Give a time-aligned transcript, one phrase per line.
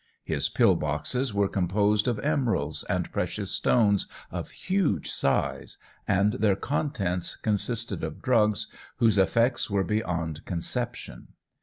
[0.23, 5.77] His pill boxes were composed of emeralds and precious stones of huge size,
[6.07, 8.65] and their contents consisted of drugs,
[8.97, 11.33] whose effects were beyond conception.